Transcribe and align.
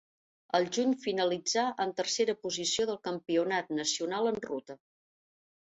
Al 0.59 0.63
juny 0.77 0.95
finalitzà 1.03 1.67
en 1.85 1.93
tercera 2.01 2.35
posició 2.47 2.89
del 2.93 3.01
campionat 3.11 3.71
nacional 3.83 4.33
en 4.33 4.45
ruta. 4.49 4.83